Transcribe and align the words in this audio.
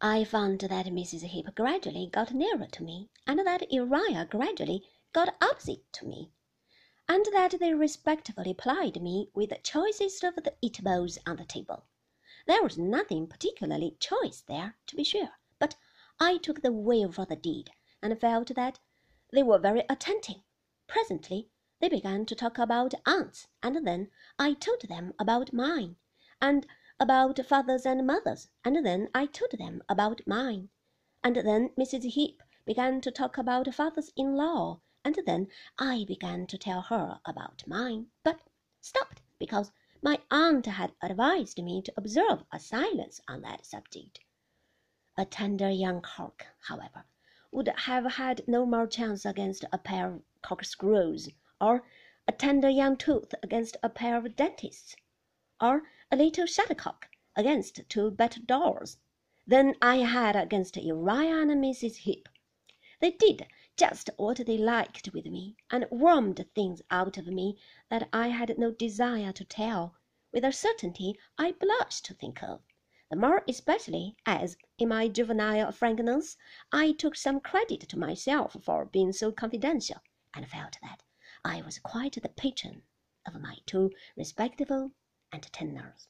I 0.00 0.22
found 0.22 0.60
that 0.60 0.86
Mrs. 0.86 1.22
Heep 1.24 1.56
gradually 1.56 2.06
got 2.06 2.32
nearer 2.32 2.68
to 2.68 2.84
me, 2.84 3.10
and 3.26 3.44
that 3.44 3.72
Uriah 3.72 4.26
gradually 4.30 4.86
got 5.12 5.34
opposite 5.42 5.92
to 5.94 6.06
me, 6.06 6.30
and 7.08 7.26
that 7.32 7.58
they 7.58 7.74
respectively 7.74 8.54
plied 8.54 9.02
me 9.02 9.28
with 9.34 9.50
the 9.50 9.58
choicest 9.58 10.22
of 10.22 10.36
the 10.36 10.54
eatables 10.60 11.18
on 11.26 11.34
the 11.34 11.44
table. 11.44 11.84
There 12.46 12.62
was 12.62 12.78
nothing 12.78 13.26
particularly 13.26 13.96
choice 13.98 14.40
there, 14.42 14.76
to 14.86 14.94
be 14.94 15.02
sure, 15.02 15.30
but 15.58 15.74
I 16.20 16.36
took 16.36 16.62
the 16.62 16.70
will 16.70 17.10
for 17.10 17.24
the 17.24 17.34
deed, 17.34 17.72
and 18.00 18.20
felt 18.20 18.54
that 18.54 18.78
they 19.32 19.42
were 19.42 19.58
very 19.58 19.84
attentive. 19.90 20.42
Presently 20.86 21.50
they 21.80 21.88
began 21.88 22.24
to 22.26 22.36
talk 22.36 22.56
about 22.56 22.94
aunts, 23.04 23.48
and 23.64 23.84
then 23.84 24.12
I 24.38 24.54
told 24.54 24.82
them 24.82 25.14
about 25.18 25.52
mine, 25.52 25.96
and 26.40 26.68
about 27.00 27.38
fathers 27.46 27.86
and 27.86 28.04
mothers, 28.04 28.48
and 28.64 28.84
then 28.84 29.08
I 29.14 29.26
told 29.26 29.52
them 29.52 29.82
about 29.88 30.20
mine, 30.26 30.68
and 31.22 31.36
then 31.36 31.70
Mrs. 31.78 32.02
Heep 32.02 32.42
began 32.64 33.00
to 33.02 33.12
talk 33.12 33.38
about 33.38 33.72
fathers 33.72 34.10
in 34.16 34.34
law, 34.34 34.80
and 35.04 35.16
then 35.24 35.46
I 35.78 36.04
began 36.08 36.46
to 36.48 36.58
tell 36.58 36.82
her 36.82 37.20
about 37.24 37.62
mine, 37.68 38.08
but 38.24 38.40
stopped 38.80 39.22
because 39.38 39.70
my 40.02 40.20
aunt 40.30 40.66
had 40.66 40.92
advised 41.00 41.62
me 41.62 41.82
to 41.82 41.92
observe 41.96 42.42
a 42.50 42.58
silence 42.58 43.20
on 43.28 43.42
that 43.42 43.64
subject. 43.64 44.20
A 45.16 45.24
tender 45.24 45.70
young 45.70 46.00
cock, 46.00 46.46
however, 46.62 47.04
would 47.52 47.68
have 47.68 48.04
had 48.04 48.42
no 48.48 48.66
more 48.66 48.86
chance 48.86 49.24
against 49.24 49.64
a 49.72 49.78
pair 49.78 50.14
of 50.14 50.22
corkscrews, 50.42 51.28
or 51.60 51.84
a 52.26 52.32
tender 52.32 52.68
young 52.68 52.96
tooth 52.96 53.34
against 53.42 53.76
a 53.82 53.88
pair 53.88 54.16
of 54.16 54.34
dentists, 54.34 54.96
or 55.60 55.82
a 56.08 56.16
little 56.16 56.46
shuttlecock 56.46 57.08
against 57.34 57.80
two 57.88 58.12
battledores, 58.12 58.96
than 59.44 59.74
I 59.82 59.96
had 59.96 60.36
against 60.36 60.76
Uriah 60.76 61.40
and 61.40 61.50
Mrs. 61.50 61.96
Heep. 61.96 62.28
They 63.00 63.10
did 63.10 63.44
just 63.76 64.08
what 64.16 64.36
they 64.36 64.56
liked 64.56 65.12
with 65.12 65.26
me, 65.26 65.56
and 65.68 65.90
wormed 65.90 66.46
things 66.54 66.80
out 66.92 67.18
of 67.18 67.26
me 67.26 67.58
that 67.88 68.08
I 68.12 68.28
had 68.28 68.56
no 68.56 68.70
desire 68.70 69.32
to 69.32 69.44
tell, 69.44 69.96
with 70.32 70.44
a 70.44 70.52
certainty 70.52 71.18
I 71.36 71.52
blush 71.52 72.02
to 72.02 72.14
think 72.14 72.40
of, 72.42 72.62
the 73.10 73.16
more 73.16 73.42
especially 73.48 74.16
as, 74.26 74.56
in 74.78 74.90
my 74.90 75.08
juvenile 75.08 75.72
frankness, 75.72 76.36
I 76.70 76.92
took 76.92 77.16
some 77.16 77.40
credit 77.40 77.80
to 77.88 77.98
myself 77.98 78.56
for 78.62 78.84
being 78.84 79.12
so 79.12 79.32
confidential, 79.32 80.02
and 80.34 80.48
felt 80.48 80.78
that 80.82 81.02
I 81.44 81.62
was 81.62 81.80
quite 81.80 82.14
the 82.14 82.28
patron 82.28 82.82
of 83.26 83.40
my 83.40 83.56
two 83.66 83.92
respectable 84.16 84.92
entertainers. 85.32 86.08